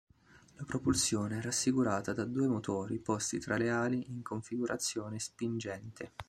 La 0.55 0.63
propulsione 0.65 1.37
era 1.37 1.49
assicurata 1.49 2.11
da 2.11 2.25
due 2.25 2.47
motori 2.47 2.97
posti 2.97 3.37
tra 3.37 3.55
le 3.57 3.69
ali 3.69 4.09
in 4.09 4.23
configurazione 4.23 5.19
spingente. 5.19 6.13